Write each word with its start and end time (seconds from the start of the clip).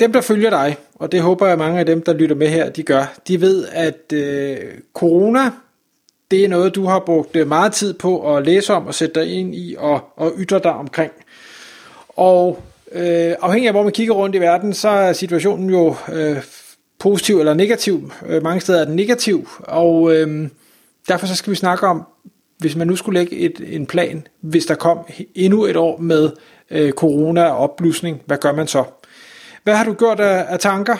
dem, 0.00 0.12
der 0.12 0.20
følger 0.20 0.50
dig, 0.50 0.76
og 0.94 1.12
det 1.12 1.20
håber 1.20 1.46
jeg 1.46 1.58
mange 1.58 1.80
af 1.80 1.86
dem, 1.86 2.02
der 2.02 2.12
lytter 2.12 2.36
med 2.36 2.48
her, 2.48 2.70
de 2.70 2.82
gør, 2.82 3.14
de 3.28 3.40
ved, 3.40 3.66
at 3.72 4.12
øh, 4.12 4.58
corona, 4.94 5.50
det 6.30 6.44
er 6.44 6.48
noget, 6.48 6.74
du 6.74 6.84
har 6.84 6.98
brugt 6.98 7.36
øh, 7.36 7.48
meget 7.48 7.72
tid 7.72 7.94
på 7.94 8.36
at 8.36 8.46
læse 8.46 8.74
om 8.74 8.86
og 8.86 8.94
sætte 8.94 9.20
dig 9.20 9.32
ind 9.32 9.54
i 9.54 9.74
og, 9.78 10.00
og 10.16 10.32
ytre 10.38 10.58
dig 10.58 10.72
omkring. 10.72 11.12
Og 12.08 12.62
øh, 12.92 13.34
afhængig 13.40 13.68
af, 13.68 13.74
hvor 13.74 13.82
man 13.82 13.92
kigger 13.92 14.14
rundt 14.14 14.36
i 14.36 14.40
verden, 14.40 14.74
så 14.74 14.88
er 14.88 15.12
situationen 15.12 15.70
jo 15.70 15.96
øh, 16.12 16.36
positiv 16.98 17.38
eller 17.38 17.54
negativ. 17.54 18.12
Øh, 18.26 18.42
mange 18.42 18.60
steder 18.60 18.80
er 18.80 18.84
den 18.84 18.96
negativ, 18.96 19.48
og 19.58 20.14
øh, 20.14 20.48
derfor 21.08 21.26
så 21.26 21.36
skal 21.36 21.50
vi 21.50 21.56
snakke 21.56 21.86
om, 21.86 22.02
hvis 22.58 22.76
man 22.76 22.86
nu 22.86 22.96
skulle 22.96 23.20
lægge 23.20 23.36
et, 23.36 23.60
en 23.66 23.86
plan, 23.86 24.26
hvis 24.40 24.66
der 24.66 24.74
kom 24.74 24.98
endnu 25.34 25.64
et 25.64 25.76
år 25.76 25.98
med 25.98 26.30
øh, 26.70 26.92
corona 26.92 27.44
og 27.44 27.56
opblusning, 27.56 28.22
hvad 28.26 28.36
gør 28.36 28.52
man 28.52 28.66
så? 28.66 28.84
Hvad 29.64 29.76
har 29.76 29.84
du 29.84 29.94
gjort 29.94 30.20
af, 30.20 30.46
af 30.48 30.58
tanker? 30.58 30.96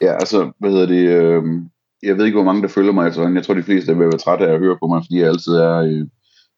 Ja, 0.00 0.12
altså, 0.12 0.52
hvad 0.58 0.70
hedder 0.70 0.86
det, 0.86 1.08
øh, 1.08 1.42
jeg 2.02 2.16
ved 2.16 2.24
ikke, 2.24 2.36
hvor 2.36 2.44
mange 2.44 2.62
der 2.62 2.68
følger 2.68 2.92
mig 2.92 3.08
efterhånden. 3.08 3.36
Jeg 3.36 3.44
tror, 3.44 3.54
de 3.54 3.62
fleste 3.62 3.96
vil 3.96 4.06
være 4.06 4.18
trætte 4.18 4.46
af 4.46 4.52
at 4.52 4.58
høre 4.58 4.78
på 4.80 4.86
mig, 4.86 5.02
fordi 5.02 5.18
jeg 5.18 5.28
altid 5.28 5.52
er, 5.52 5.76
øh, 5.76 6.06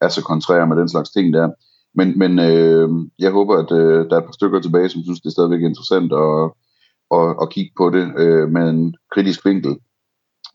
er 0.01 0.09
så 0.09 0.23
kontrær 0.23 0.64
med 0.64 0.77
den 0.77 0.89
slags 0.89 1.11
ting 1.11 1.34
der. 1.34 1.51
Men, 1.95 2.19
men 2.19 2.39
øh, 2.39 2.89
jeg 3.19 3.31
håber, 3.31 3.56
at 3.56 3.73
øh, 3.73 4.11
der 4.11 4.17
er 4.17 4.20
et 4.20 4.25
par 4.25 4.33
stykker 4.33 4.61
tilbage, 4.61 4.89
som 4.89 5.03
synes, 5.03 5.20
det 5.20 5.27
er 5.27 5.31
stadigvæk 5.31 5.61
interessant 5.61 6.12
at, 6.12 6.51
at, 7.19 7.36
at 7.42 7.51
kigge 7.51 7.73
på 7.77 7.91
det 7.91 8.12
øh, 8.17 8.48
med 8.48 8.69
en 8.70 8.95
kritisk 9.14 9.45
vinkel. 9.45 9.77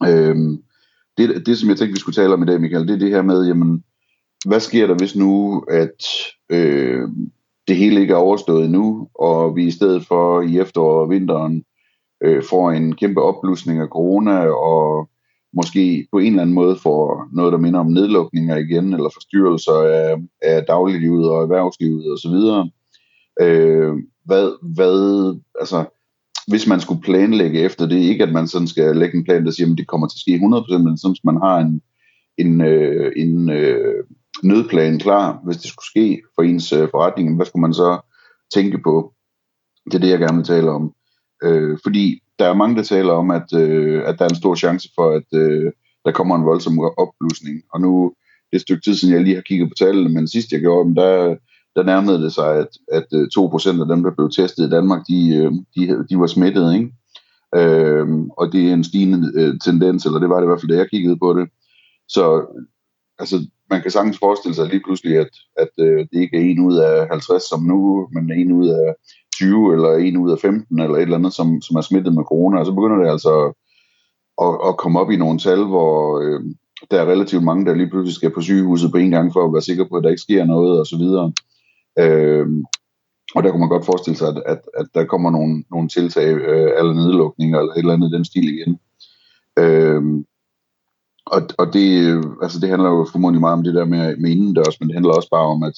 Øh, 0.08 0.36
det, 1.18 1.46
det, 1.46 1.58
som 1.58 1.68
jeg 1.68 1.76
tænkte, 1.76 1.94
vi 1.94 2.00
skulle 2.00 2.22
tale 2.22 2.34
om 2.34 2.42
i 2.42 2.46
dag, 2.46 2.60
Michael, 2.60 2.88
det 2.88 2.94
er 2.94 2.98
det 2.98 3.10
her 3.10 3.22
med, 3.22 3.46
jamen, 3.46 3.84
hvad 4.46 4.60
sker 4.60 4.86
der, 4.86 4.94
hvis 4.94 5.16
nu, 5.16 5.64
at 5.70 6.04
øh, 6.50 7.08
det 7.68 7.76
hele 7.76 8.00
ikke 8.00 8.12
er 8.12 8.18
overstået 8.18 8.70
nu, 8.70 9.08
og 9.14 9.56
vi 9.56 9.66
i 9.66 9.70
stedet 9.70 10.06
for 10.06 10.42
i 10.42 10.58
efteråret 10.58 11.02
og 11.02 11.10
vinteren 11.10 11.64
øh, 12.22 12.42
får 12.42 12.70
en 12.70 12.94
kæmpe 12.94 13.22
opblusning 13.22 13.80
af 13.80 13.88
corona, 13.88 14.46
og 14.46 15.08
måske 15.52 16.08
på 16.12 16.18
en 16.18 16.26
eller 16.26 16.42
anden 16.42 16.54
måde 16.54 16.76
får 16.76 17.28
noget, 17.32 17.52
der 17.52 17.58
minder 17.58 17.80
om 17.80 17.86
nedlukninger 17.86 18.56
igen, 18.56 18.94
eller 18.94 19.10
forstyrrelser 19.14 19.72
af, 19.72 20.16
af 20.42 20.64
dagliglivet 20.68 21.30
og 21.30 21.42
erhvervslivet 21.42 22.12
osv. 22.12 22.36
Øh, 23.40 23.94
hvad, 24.24 24.74
hvad, 24.74 25.38
altså, 25.60 25.84
hvis 26.46 26.66
man 26.66 26.80
skulle 26.80 27.02
planlægge 27.02 27.60
efter 27.60 27.86
det, 27.86 27.96
ikke 27.96 28.24
at 28.24 28.32
man 28.32 28.48
sådan 28.48 28.68
skal 28.68 28.96
lægge 28.96 29.18
en 29.18 29.24
plan, 29.24 29.44
der 29.44 29.50
siger, 29.50 29.72
at 29.72 29.78
det 29.78 29.86
kommer 29.86 30.06
til 30.06 30.16
at 30.16 30.20
ske 30.20 30.34
100%, 30.76 30.78
men 30.78 30.98
sådan, 30.98 31.16
at 31.18 31.24
man 31.24 31.36
har 31.36 31.58
en, 31.58 31.82
en, 32.38 32.60
øh, 32.60 33.12
en 33.16 33.50
øh, 33.50 34.04
nødplan 34.42 34.98
klar, 34.98 35.40
hvis 35.44 35.56
det 35.56 35.70
skulle 35.70 35.86
ske 35.86 36.22
for 36.34 36.42
ens 36.42 36.72
øh, 36.72 36.88
forretning, 36.90 37.36
hvad 37.36 37.46
skulle 37.46 37.60
man 37.60 37.74
så 37.74 38.00
tænke 38.54 38.78
på? 38.84 39.12
Det 39.84 39.94
er 39.94 39.98
det, 39.98 40.10
jeg 40.10 40.18
gerne 40.18 40.36
vil 40.36 40.44
tale 40.44 40.70
om. 40.70 40.94
Øh, 41.42 41.78
fordi 41.82 42.22
der 42.38 42.46
er 42.48 42.54
mange, 42.54 42.76
der 42.76 42.82
taler 42.82 43.12
om, 43.12 43.30
at, 43.30 43.52
øh, 43.54 44.02
at 44.06 44.18
der 44.18 44.24
er 44.24 44.28
en 44.28 44.42
stor 44.42 44.54
chance 44.54 44.88
for, 44.94 45.10
at 45.10 45.38
øh, 45.40 45.72
der 46.04 46.12
kommer 46.12 46.36
en 46.36 46.44
voldsom 46.44 46.78
opblusning. 46.78 47.62
Og 47.72 47.80
nu, 47.80 48.12
det 48.46 48.52
er 48.52 48.56
et 48.56 48.60
stykke 48.60 48.82
tid 48.84 48.94
siden, 48.94 49.14
jeg 49.14 49.22
lige 49.22 49.34
har 49.34 49.42
kigget 49.42 49.68
på 49.68 49.74
tallene, 49.84 50.08
men 50.08 50.28
sidst 50.28 50.52
jeg 50.52 50.60
gjorde 50.60 50.86
dem, 50.86 50.94
der, 50.94 51.36
der 51.76 51.82
nærmede 51.82 52.22
det 52.22 52.32
sig, 52.32 52.56
at, 52.56 52.68
at 52.92 53.06
øh, 53.12 53.28
2% 53.38 53.80
af 53.80 53.88
dem, 53.88 54.02
der 54.02 54.10
blev 54.16 54.30
testet 54.30 54.66
i 54.66 54.70
Danmark, 54.70 55.02
de, 55.08 55.36
øh, 55.36 55.52
de, 55.76 56.06
de 56.08 56.18
var 56.18 56.26
smittet. 56.26 56.74
Ikke? 56.74 56.92
Øh, 57.56 58.06
og 58.38 58.52
det 58.52 58.68
er 58.68 58.74
en 58.74 58.84
stigende 58.84 59.32
øh, 59.34 59.54
tendens, 59.64 60.06
eller 60.06 60.18
det 60.18 60.28
var 60.28 60.36
det 60.36 60.46
i 60.46 60.50
hvert 60.50 60.60
fald, 60.60 60.72
da 60.72 60.78
jeg 60.78 60.90
kiggede 60.90 61.18
på 61.18 61.34
det. 61.38 61.48
Så 62.08 62.46
altså, 63.18 63.46
man 63.70 63.82
kan 63.82 63.90
sagtens 63.90 64.18
forestille 64.18 64.54
sig 64.54 64.66
lige 64.68 64.82
pludselig, 64.84 65.18
at, 65.18 65.30
at 65.56 65.68
øh, 65.78 65.98
det 65.98 66.20
ikke 66.20 66.36
er 66.36 66.50
en 66.50 66.60
ud 66.60 66.76
af 66.76 67.08
50 67.08 67.42
som 67.42 67.62
nu, 67.62 68.08
men 68.12 68.32
en 68.32 68.52
ud 68.52 68.68
af 68.68 68.94
20 69.36 69.72
eller 69.74 69.92
en 69.96 70.16
ud 70.16 70.30
af 70.30 70.38
15 70.38 70.80
eller 70.80 70.96
et 70.96 71.02
eller 71.02 71.16
andet, 71.16 71.32
som, 71.32 71.60
som 71.62 71.76
er 71.76 71.80
smittet 71.80 72.14
med 72.14 72.24
corona. 72.24 72.58
Og 72.58 72.66
så 72.66 72.72
begynder 72.72 72.96
det 72.96 73.10
altså 73.10 73.52
at, 74.42 74.68
at 74.68 74.76
komme 74.76 75.00
op 75.00 75.10
i 75.10 75.16
nogle 75.16 75.38
tal, 75.38 75.64
hvor 75.64 76.20
øh, 76.20 76.40
der 76.90 77.00
er 77.00 77.06
relativt 77.06 77.44
mange, 77.44 77.66
der 77.66 77.74
lige 77.74 77.90
pludselig 77.90 78.14
skal 78.14 78.34
på 78.34 78.40
sygehuset 78.40 78.90
på 78.90 78.96
en 78.96 79.10
gang 79.10 79.32
for 79.32 79.44
at 79.44 79.52
være 79.52 79.62
sikker 79.62 79.84
på, 79.88 79.96
at 79.96 80.04
der 80.04 80.10
ikke 80.10 80.22
sker 80.22 80.44
noget 80.44 80.80
osv. 80.80 81.04
Øh, 81.98 82.46
og 83.34 83.42
der 83.42 83.50
kunne 83.50 83.60
man 83.60 83.68
godt 83.68 83.86
forestille 83.86 84.16
sig, 84.16 84.28
at, 84.28 84.42
at, 84.46 84.60
at 84.74 84.86
der 84.94 85.04
kommer 85.04 85.30
nogle, 85.30 85.64
nogle 85.70 85.88
tiltag, 85.88 86.34
øh, 86.34 86.70
eller 86.78 86.94
nedlukninger, 86.94 87.58
eller 87.58 87.72
et 87.72 87.78
eller 87.78 87.92
andet 87.92 88.12
den 88.12 88.24
stil 88.24 88.48
igen. 88.54 88.78
Øh, 89.58 90.02
og, 91.26 91.42
og 91.58 91.72
det, 91.72 91.88
øh, 92.00 92.22
altså 92.42 92.60
det 92.60 92.68
handler 92.68 92.88
jo 92.88 93.06
formodentlig 93.12 93.40
meget 93.40 93.52
om 93.52 93.62
det 93.62 93.74
der 93.74 93.84
med, 93.84 94.16
med 94.16 94.30
indendørs, 94.30 94.80
men 94.80 94.88
det 94.88 94.96
handler 94.96 95.12
også 95.12 95.30
bare 95.30 95.46
om, 95.46 95.62
at 95.62 95.74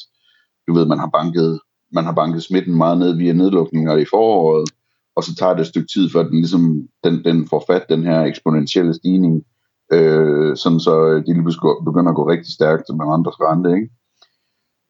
du 0.68 0.74
ved, 0.74 0.86
man 0.86 0.98
har 0.98 1.10
banket, 1.18 1.60
man 1.92 2.04
har 2.04 2.12
banket 2.12 2.42
smitten 2.42 2.74
meget 2.74 2.98
ned 2.98 3.16
via 3.16 3.32
nedlukninger 3.32 3.96
i 3.96 4.04
foråret, 4.04 4.70
og 5.16 5.24
så 5.24 5.34
tager 5.34 5.54
det 5.54 5.60
et 5.60 5.66
stykke 5.66 5.88
tid, 5.94 6.10
før 6.10 6.22
den 6.22 6.34
ligesom, 6.34 6.88
den, 7.04 7.24
den 7.24 7.48
får 7.48 7.64
fat, 7.66 7.84
den 7.88 8.04
her 8.04 8.22
eksponentielle 8.22 8.94
stigning, 8.94 9.44
øh, 9.92 10.56
sådan 10.56 10.80
så 10.80 11.06
øh, 11.06 11.26
de 11.26 11.32
lige 11.32 11.44
begynder 11.84 12.10
at 12.10 12.16
gå 12.16 12.28
rigtig 12.28 12.52
stærkt 12.52 12.84
med 12.88 13.06
andres 13.12 13.40
rente, 13.40 13.70
ikke? 13.76 13.90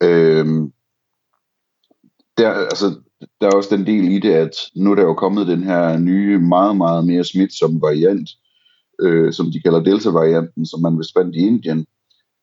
Øh, 0.03 0.47
der, 2.39 2.51
altså, 2.53 2.95
der 3.41 3.47
er 3.47 3.57
også 3.57 3.77
den 3.77 3.87
del 3.87 4.13
i 4.13 4.19
det, 4.19 4.33
at 4.33 4.55
nu 4.77 4.91
er 4.91 4.95
der 4.95 5.03
jo 5.03 5.15
kommet 5.15 5.47
den 5.47 5.63
her 5.63 5.99
nye, 5.99 6.39
meget, 6.39 6.77
meget 6.77 7.07
mere 7.07 7.25
smitsomme 7.25 7.81
variant, 7.83 8.29
øh, 8.31 8.48
øh, 9.03 9.33
som 9.33 9.53
de 9.53 9.61
kalder 9.61 9.81
Delta-varianten, 9.83 10.67
som 10.67 10.83
man 10.83 10.99
vist 10.99 11.13
fandt 11.17 11.37
i 11.37 11.39
Indien. 11.39 11.87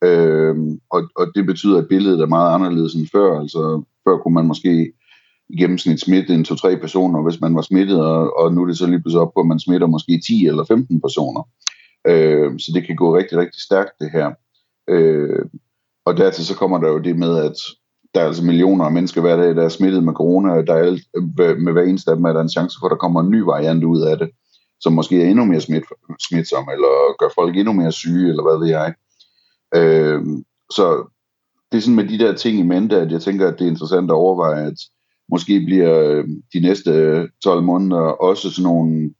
Øh, 0.03 0.55
og, 0.89 1.03
og 1.15 1.27
det 1.35 1.45
betyder, 1.45 1.77
at 1.77 1.87
billedet 1.87 2.21
er 2.21 2.25
meget 2.25 2.53
anderledes 2.53 2.93
end 2.93 3.07
før. 3.11 3.39
Altså, 3.39 3.83
før 4.07 4.17
kunne 4.17 4.33
man 4.33 4.45
måske 4.45 4.91
i 5.49 5.57
gennemsnit 5.57 5.99
smitte 5.99 6.33
en 6.33 6.43
to-tre 6.43 6.77
personer, 6.77 7.21
hvis 7.21 7.41
man 7.41 7.55
var 7.55 7.61
smittet, 7.61 8.01
og, 8.01 8.37
og 8.39 8.53
nu 8.53 8.61
er 8.61 8.67
det 8.67 8.77
så 8.77 8.87
lige 8.87 9.01
pludselig 9.01 9.21
op 9.21 9.33
på, 9.33 9.39
at 9.39 9.47
man 9.47 9.59
smitter 9.59 9.87
måske 9.87 10.21
10 10.27 10.47
eller 10.47 10.65
15 10.65 11.01
personer. 11.01 11.43
Øh, 12.07 12.59
så 12.59 12.71
det 12.73 12.87
kan 12.87 12.95
gå 12.95 13.17
rigtig, 13.17 13.37
rigtig 13.37 13.61
stærkt, 13.61 13.91
det 13.99 14.11
her. 14.11 14.31
Øh, 14.89 15.45
og 16.05 16.17
dertil 16.17 16.45
så 16.45 16.55
kommer 16.55 16.77
der 16.77 16.87
jo 16.87 16.99
det 16.99 17.17
med, 17.17 17.37
at 17.37 17.57
der 18.15 18.21
er 18.21 18.25
altså 18.25 18.45
millioner 18.45 18.85
af 18.85 18.91
mennesker 18.91 19.21
hver 19.21 19.35
dag, 19.35 19.55
der 19.55 19.63
er 19.63 19.69
smittet 19.69 20.03
med 20.03 20.13
corona, 20.13 20.61
der 20.61 20.73
er 20.73 20.97
med 21.59 21.73
hver 21.73 21.83
eneste 21.83 22.11
af 22.11 22.17
dem 22.17 22.25
er 22.25 22.33
der 22.33 22.41
en 22.41 22.49
chance 22.49 22.77
for, 22.79 22.87
at 22.87 22.91
der 22.91 22.97
kommer 22.97 23.21
en 23.21 23.29
ny 23.29 23.39
variant 23.39 23.83
ud 23.83 24.01
af 24.01 24.17
det 24.17 24.29
som 24.79 24.93
måske 24.93 25.21
er 25.21 25.27
endnu 25.27 25.45
mere 25.45 25.61
smidt, 25.61 25.83
smitsom, 26.29 26.69
eller 26.73 27.17
gør 27.19 27.29
folk 27.35 27.57
endnu 27.57 27.73
mere 27.73 27.91
syge, 27.91 28.29
eller 28.29 28.43
hvad 28.43 28.59
ved 28.59 28.67
jeg. 28.67 28.93
Øh, 29.75 30.21
så 30.71 31.09
det 31.71 31.77
er 31.77 31.81
sådan 31.81 31.95
med 31.95 32.07
de 32.07 32.19
der 32.19 32.35
ting 32.35 32.59
i 32.59 32.63
mente, 32.63 33.01
at 33.01 33.11
jeg 33.11 33.21
tænker, 33.21 33.47
at 33.47 33.59
det 33.59 33.65
er 33.65 33.71
interessant 33.71 34.11
at 34.11 34.15
overveje, 34.15 34.65
at 34.65 34.79
måske 35.29 35.61
bliver 35.65 36.09
øhm, 36.09 36.43
de 36.53 36.59
næste 36.59 36.91
12 37.43 37.63
måneder 37.63 38.01
også 38.01 38.51
sådan 38.51 38.63
nogle 38.63 39.13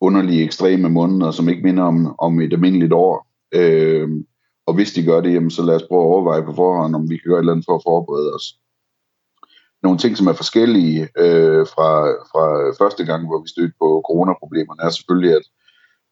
underlige, 0.00 0.44
ekstreme 0.44 0.88
måneder, 0.88 1.30
som 1.30 1.48
ikke 1.48 1.62
minder 1.62 1.82
om, 1.82 2.14
om 2.18 2.40
et 2.40 2.52
almindeligt 2.52 2.92
år. 2.92 3.26
Øh, 3.54 4.08
og 4.66 4.74
hvis 4.74 4.92
de 4.92 5.04
gør 5.04 5.20
det, 5.20 5.34
jamen, 5.34 5.50
så 5.50 5.62
lad 5.62 5.74
os 5.74 5.88
prøve 5.88 6.00
at 6.00 6.06
overveje 6.06 6.42
på 6.42 6.52
forhånd, 6.52 6.94
om 6.94 7.10
vi 7.10 7.16
kan 7.16 7.28
gøre 7.28 7.38
et 7.38 7.42
eller 7.42 7.52
andet 7.52 7.66
for 7.68 7.74
at 7.76 7.82
forberede 7.86 8.34
os 8.34 8.54
nogle 9.82 9.98
ting, 9.98 10.16
som 10.16 10.26
er 10.26 10.32
forskellige 10.32 11.08
øh, 11.18 11.66
fra, 11.74 11.90
fra 12.30 12.44
første 12.84 13.04
gang, 13.04 13.26
hvor 13.26 13.42
vi 13.42 13.48
stødte 13.48 13.74
på 13.80 14.02
coronaproblemerne, 14.06 14.82
er 14.82 14.90
selvfølgelig, 14.90 15.32
at 15.36 15.42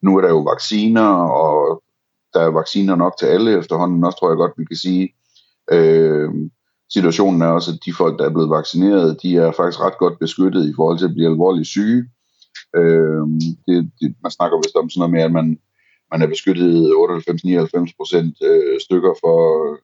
nu 0.01 0.17
er 0.17 0.21
der 0.21 0.29
jo 0.29 0.39
vacciner, 0.39 1.09
og 1.43 1.83
der 2.33 2.41
er 2.41 2.57
vacciner 2.59 2.95
nok 2.95 3.13
til 3.19 3.25
alle 3.25 3.57
efterhånden, 3.57 4.03
også 4.03 4.17
tror 4.19 4.29
jeg 4.29 4.37
godt, 4.37 4.57
vi 4.57 4.65
kan 4.65 4.75
sige. 4.75 5.13
Øh, 5.71 6.29
situationen 6.93 7.41
er 7.41 7.47
også, 7.47 7.71
at 7.71 7.79
de 7.85 7.93
folk, 7.93 8.19
der 8.19 8.25
er 8.25 8.33
blevet 8.33 8.49
vaccineret, 8.49 9.21
de 9.23 9.37
er 9.37 9.51
faktisk 9.51 9.79
ret 9.81 9.97
godt 9.97 10.19
beskyttet 10.19 10.69
i 10.69 10.73
forhold 10.75 10.97
til 10.97 11.05
at 11.05 11.13
blive 11.13 11.29
alvorligt 11.29 11.67
syge. 11.67 12.09
Øh, 12.75 13.23
det, 13.67 13.91
det, 13.99 14.15
man 14.23 14.31
snakker 14.31 14.57
vist 14.57 14.75
om 14.75 14.89
sådan 14.89 14.99
noget 14.99 15.13
med, 15.15 15.21
at 15.21 15.31
man, 15.31 15.59
man 16.11 16.21
er 16.21 16.27
beskyttet 16.27 16.71
98-99 17.87 17.93
procent 17.99 18.35
øh, 18.49 18.79
stykker 18.85 19.13
for, 19.21 19.37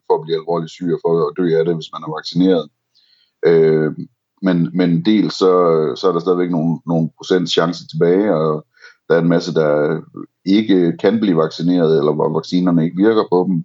for 0.05 0.13
at 0.15 0.23
blive 0.23 0.39
alvorligt 0.41 0.71
syg 0.71 0.89
og 0.95 0.99
for 1.03 1.11
at 1.27 1.33
dø 1.37 1.45
af 1.59 1.65
det, 1.65 1.75
hvis 1.75 1.93
man 1.93 2.03
er 2.05 2.15
vaccineret. 2.17 2.65
Øh, 3.45 3.91
men, 4.41 4.69
men 4.73 5.05
dels 5.05 5.33
så, 5.33 5.51
så 5.95 6.07
er 6.07 6.11
der 6.11 6.19
stadigvæk 6.19 6.51
nogle, 6.51 6.79
nogle 6.85 7.09
procent 7.17 7.49
chance 7.49 7.87
tilbage, 7.87 8.35
og 8.35 8.65
der 9.09 9.15
er 9.15 9.21
en 9.21 9.29
masse, 9.29 9.53
der 9.53 10.01
ikke 10.45 10.97
kan 10.99 11.19
blive 11.19 11.37
vaccineret, 11.37 11.97
eller 11.97 12.13
hvor 12.13 12.33
vaccinerne 12.33 12.83
ikke 12.83 12.97
virker 12.97 13.23
på 13.31 13.45
dem, 13.47 13.63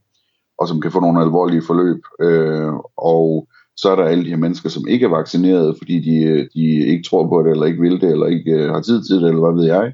og 0.58 0.68
som 0.68 0.80
kan 0.80 0.92
få 0.92 1.00
nogle 1.00 1.20
alvorlige 1.20 1.62
forløb. 1.62 2.00
Øh, 2.20 2.72
og 2.96 3.48
Så 3.76 3.90
er 3.90 3.96
der 3.96 4.04
alle 4.04 4.24
de 4.24 4.28
her 4.28 4.36
mennesker, 4.36 4.68
som 4.68 4.88
ikke 4.88 5.06
er 5.06 5.10
vaccineret, 5.10 5.76
fordi 5.78 6.00
de, 6.00 6.48
de 6.54 6.64
ikke 6.86 7.08
tror 7.08 7.28
på 7.28 7.42
det, 7.42 7.50
eller 7.50 7.66
ikke 7.66 7.80
vil 7.80 8.00
det, 8.00 8.10
eller 8.10 8.26
ikke 8.26 8.50
øh, 8.50 8.70
har 8.70 8.80
tid 8.80 9.04
til 9.04 9.16
det, 9.16 9.28
eller 9.28 9.40
hvad 9.40 9.54
ved 9.60 9.64
jeg, 9.64 9.92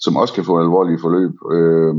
som 0.00 0.16
også 0.16 0.34
kan 0.34 0.44
få 0.44 0.60
alvorlige 0.60 0.98
forløb. 1.00 1.34
Øh, 1.52 1.94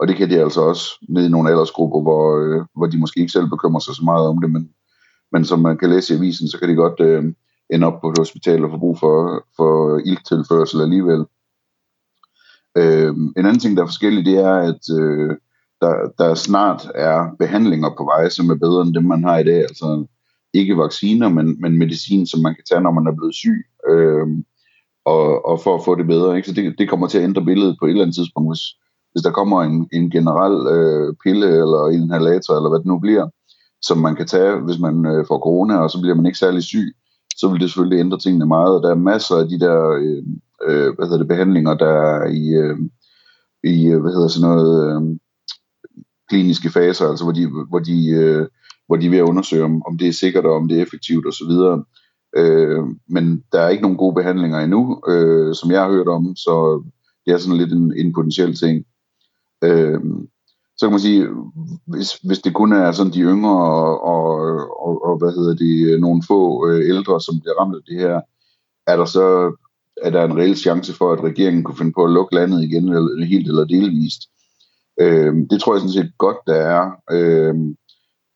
og 0.00 0.08
det 0.08 0.16
kan 0.16 0.30
de 0.30 0.40
altså 0.40 0.60
også 0.60 0.84
ned 1.08 1.26
i 1.26 1.28
nogle 1.28 1.50
aldersgrupper, 1.50 2.00
hvor, 2.02 2.24
øh, 2.38 2.64
hvor 2.76 2.86
de 2.86 2.98
måske 2.98 3.20
ikke 3.20 3.32
selv 3.32 3.48
bekymrer 3.48 3.80
sig 3.80 3.94
så 3.94 4.02
meget 4.04 4.26
om 4.26 4.40
det, 4.42 4.50
men, 4.50 4.70
men 5.32 5.44
som 5.44 5.60
man 5.60 5.78
kan 5.78 5.90
læse 5.90 6.14
i 6.14 6.16
avisen, 6.16 6.48
så 6.48 6.58
kan 6.58 6.68
de 6.68 6.74
godt 6.74 7.00
øh, 7.00 7.24
ende 7.70 7.86
op 7.86 8.00
på 8.00 8.10
et 8.10 8.18
hospital 8.18 8.64
og 8.64 8.70
få 8.70 8.78
brug 8.78 8.98
for, 8.98 9.44
for 9.56 9.98
ildtilførsel 9.98 10.80
alligevel. 10.80 11.24
Øh, 12.78 13.14
en 13.36 13.46
anden 13.46 13.58
ting, 13.58 13.76
der 13.76 13.82
er 13.82 13.86
forskellig, 13.86 14.24
det 14.26 14.38
er, 14.38 14.54
at 14.54 14.82
øh, 15.00 15.36
der, 15.80 15.94
der 16.18 16.34
snart 16.34 16.90
er 16.94 17.28
behandlinger 17.38 17.90
på 17.98 18.04
vej, 18.04 18.28
som 18.28 18.50
er 18.50 18.54
bedre 18.54 18.82
end 18.82 18.94
dem, 18.94 19.04
man 19.04 19.24
har 19.24 19.38
i 19.38 19.44
dag. 19.44 19.60
Altså 19.60 20.06
ikke 20.54 20.78
vacciner, 20.78 21.28
men, 21.28 21.60
men 21.60 21.78
medicin, 21.78 22.26
som 22.26 22.40
man 22.40 22.54
kan 22.54 22.64
tage, 22.68 22.80
når 22.80 22.90
man 22.90 23.06
er 23.06 23.16
blevet 23.16 23.34
syg, 23.34 23.66
øh, 23.88 24.26
og, 25.04 25.46
og 25.46 25.60
for 25.60 25.74
at 25.74 25.84
få 25.84 25.94
det 25.94 26.06
bedre. 26.06 26.36
Ikke? 26.36 26.48
Så 26.48 26.54
det, 26.54 26.78
det 26.78 26.88
kommer 26.88 27.06
til 27.06 27.18
at 27.18 27.24
ændre 27.24 27.44
billedet 27.44 27.76
på 27.78 27.86
et 27.86 27.90
eller 27.90 28.02
andet 28.02 28.16
tidspunkt, 28.16 28.50
hvis, 28.50 28.64
hvis 29.12 29.22
der 29.22 29.30
kommer 29.30 29.62
en, 29.62 29.88
en 29.92 30.10
generel 30.10 30.56
øh, 30.76 31.14
pille 31.24 31.46
eller 31.46 31.86
en 31.86 32.02
inhalator, 32.02 32.56
eller 32.56 32.68
hvad 32.68 32.78
det 32.78 32.86
nu 32.86 32.98
bliver, 32.98 33.28
som 33.82 33.98
man 33.98 34.16
kan 34.16 34.26
tage, 34.26 34.60
hvis 34.60 34.78
man 34.78 35.06
øh, 35.06 35.24
får 35.28 35.38
corona, 35.38 35.76
og 35.76 35.90
så 35.90 36.00
bliver 36.00 36.14
man 36.14 36.26
ikke 36.26 36.38
særlig 36.38 36.62
syg, 36.62 36.96
så 37.36 37.48
vil 37.48 37.60
det 37.60 37.70
selvfølgelig 37.70 38.00
ændre 38.00 38.18
tingene 38.18 38.46
meget. 38.46 38.74
Og 38.76 38.82
Der 38.82 38.90
er 38.90 38.94
masser 38.94 39.34
af 39.36 39.48
de 39.48 39.60
der 39.60 39.90
øh, 39.90 40.22
øh, 40.66 40.94
hvad 40.94 41.06
hedder 41.06 41.18
det, 41.18 41.28
behandlinger, 41.28 41.74
der 41.74 41.90
er 41.90 42.26
i, 42.26 42.48
øh, 42.48 42.78
i 43.64 43.86
øh, 43.86 44.00
hvad 44.00 44.12
hedder 44.12 44.28
sådan 44.28 44.48
noget, 44.48 44.72
øh, 44.86 45.18
kliniske 46.28 46.70
faser, 46.70 47.08
altså 47.08 47.24
hvor 47.24 47.32
de, 47.32 47.46
hvor 47.68 47.78
de, 47.78 48.08
øh, 48.08 48.46
hvor 48.86 48.96
de 48.96 49.06
er 49.06 49.10
ved 49.10 49.18
at 49.18 49.28
undersøge, 49.28 49.64
om, 49.64 49.82
om 49.86 49.98
det 49.98 50.08
er 50.08 50.12
sikkert 50.12 50.46
og 50.46 50.52
om 50.52 50.68
det 50.68 50.78
er 50.78 50.82
effektivt 50.82 51.26
osv. 51.26 51.52
Øh, 52.36 52.84
men 53.08 53.44
der 53.52 53.60
er 53.60 53.68
ikke 53.68 53.82
nogen 53.82 53.96
gode 53.96 54.14
behandlinger 54.14 54.58
endnu, 54.58 55.02
øh, 55.08 55.54
som 55.54 55.70
jeg 55.70 55.80
har 55.80 55.90
hørt 55.90 56.08
om, 56.08 56.36
så 56.36 56.82
det 57.26 57.34
er 57.34 57.38
sådan 57.38 57.58
lidt 57.58 57.72
en, 57.72 57.92
en 57.96 58.12
potentiel 58.12 58.54
ting. 58.56 58.84
Øh, 59.64 60.00
så 60.78 60.86
kan 60.86 60.90
man 60.90 61.00
sige, 61.00 61.26
hvis, 61.86 62.12
hvis 62.12 62.38
det 62.38 62.54
kun 62.54 62.72
er 62.72 62.92
sådan 62.92 63.12
de 63.12 63.20
yngre 63.20 63.56
og, 63.56 64.04
og, 64.04 64.30
og, 64.86 65.04
og 65.04 65.18
hvad 65.18 65.32
hedder 65.32 65.54
det, 65.54 66.00
nogle 66.00 66.22
få 66.28 66.68
øh, 66.68 66.88
ældre, 66.88 67.20
som 67.20 67.40
bliver 67.40 67.60
ramt 67.60 67.76
af 67.76 67.80
det 67.88 67.98
her, 67.98 68.20
er 68.86 68.96
der 68.96 69.04
så 69.04 69.56
er 70.02 70.10
der 70.10 70.24
en 70.24 70.36
reel 70.36 70.56
chance 70.56 70.92
for, 70.92 71.12
at 71.12 71.24
regeringen 71.24 71.64
kunne 71.64 71.76
finde 71.76 71.92
på 71.92 72.04
at 72.04 72.10
lukke 72.10 72.34
landet 72.34 72.62
igen, 72.62 72.88
eller 72.88 73.24
helt 73.24 73.48
eller 73.48 73.64
delvist. 73.64 74.22
Øhm, 75.00 75.48
det 75.48 75.60
tror 75.60 75.74
jeg 75.74 75.80
sådan 75.80 75.92
set 75.92 76.12
godt, 76.18 76.36
der 76.46 76.54
er. 76.54 76.90
Øhm, 77.10 77.76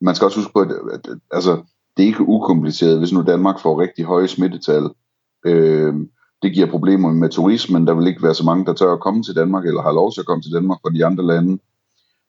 man 0.01 0.15
skal 0.15 0.25
også 0.25 0.39
huske 0.39 0.53
på, 0.53 0.59
at, 0.59 0.71
at, 0.71 1.07
at 1.11 1.17
altså, 1.31 1.61
det 1.97 2.03
er 2.03 2.07
ikke 2.07 2.27
ukompliceret, 2.27 2.99
hvis 2.99 3.13
nu 3.13 3.21
Danmark 3.21 3.59
får 3.59 3.81
rigtig 3.81 4.05
høje 4.05 4.27
smittetal. 4.27 4.89
Øhm, 5.45 6.09
det 6.41 6.53
giver 6.53 6.71
problemer 6.71 7.13
med 7.13 7.29
turismen. 7.29 7.87
Der 7.87 7.93
vil 7.93 8.07
ikke 8.07 8.23
være 8.23 8.33
så 8.33 8.45
mange, 8.45 8.65
der 8.65 8.73
tør 8.73 8.93
at 8.93 8.99
komme 8.99 9.23
til 9.23 9.35
Danmark, 9.35 9.65
eller 9.65 9.81
har 9.81 9.91
lov 9.91 10.11
til 10.11 10.21
at 10.21 10.25
komme 10.25 10.41
til 10.41 10.53
Danmark 10.53 10.79
fra 10.81 10.93
de 10.93 11.05
andre 11.05 11.25
lande. 11.25 11.59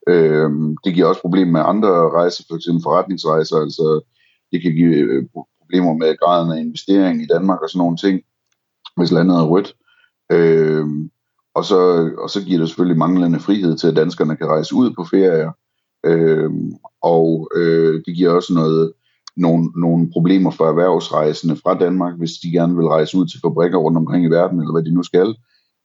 Øh, 0.09 0.51
det 0.85 0.95
giver 0.95 1.07
også 1.07 1.21
problemer 1.21 1.53
med 1.53 1.63
andre 1.65 2.11
rejser, 2.11 2.45
f.eks. 2.49 2.69
forretningsrejser. 2.83 3.57
Altså, 3.57 4.01
det 4.53 4.63
kan 4.63 4.73
give 4.73 4.95
øh, 4.97 5.25
problemer 5.61 5.95
med 5.95 6.19
graden 6.19 6.53
af 6.53 6.61
investering 6.61 7.23
i 7.23 7.27
Danmark 7.27 7.61
og 7.63 7.71
sådan 7.71 7.79
nogle 7.79 7.97
ting, 7.97 8.21
hvis 8.97 9.13
landet 9.13 9.37
er 9.37 9.47
rødt. 9.47 9.75
Øh, 10.33 10.87
og, 11.55 11.65
så, 11.65 12.11
og 12.19 12.31
så 12.31 12.45
giver 12.45 12.59
det 12.59 12.69
selvfølgelig 12.69 12.99
manglende 12.99 13.41
frihed 13.41 13.77
til, 13.77 13.89
at 13.89 13.97
danskerne 13.97 14.37
kan 14.37 14.47
rejse 14.47 14.75
ud 14.75 14.91
på 14.91 15.05
ferier. 15.05 15.53
Øh, 16.07 16.51
og 17.03 17.51
øh, 17.57 18.03
det 18.07 18.17
giver 18.17 18.31
også 18.31 18.55
noget 18.55 18.93
nogle, 19.37 19.71
nogle 19.77 20.11
problemer 20.13 20.51
for 20.51 20.65
erhvervsrejsende 20.69 21.57
fra 21.57 21.75
Danmark, 21.75 22.19
hvis 22.19 22.33
de 22.43 22.51
gerne 22.51 22.77
vil 22.77 22.87
rejse 22.87 23.17
ud 23.19 23.27
til 23.27 23.41
fabrikker 23.41 23.79
rundt 23.79 23.99
omkring 23.99 24.25
i 24.25 24.29
verden, 24.29 24.61
eller 24.61 24.73
hvad 24.73 24.83
de 24.83 24.95
nu 24.95 25.03
skal, 25.03 25.35